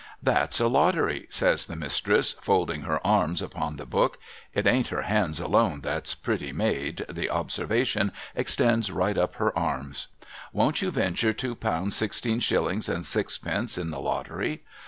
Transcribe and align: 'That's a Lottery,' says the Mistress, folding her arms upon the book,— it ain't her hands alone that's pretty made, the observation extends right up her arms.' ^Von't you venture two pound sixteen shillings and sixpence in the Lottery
'That's 0.23 0.59
a 0.59 0.67
Lottery,' 0.67 1.27
says 1.29 1.67
the 1.67 1.75
Mistress, 1.75 2.33
folding 2.41 2.81
her 2.81 3.05
arms 3.05 3.39
upon 3.39 3.75
the 3.75 3.85
book,— 3.85 4.17
it 4.55 4.65
ain't 4.65 4.87
her 4.87 5.03
hands 5.03 5.39
alone 5.39 5.81
that's 5.81 6.15
pretty 6.15 6.51
made, 6.51 7.05
the 7.07 7.29
observation 7.29 8.11
extends 8.33 8.91
right 8.91 9.15
up 9.15 9.35
her 9.35 9.55
arms.' 9.55 10.07
^Von't 10.55 10.81
you 10.81 10.89
venture 10.89 11.33
two 11.33 11.53
pound 11.53 11.93
sixteen 11.93 12.39
shillings 12.39 12.89
and 12.89 13.05
sixpence 13.05 13.77
in 13.77 13.91
the 13.91 13.99
Lottery 14.01 14.63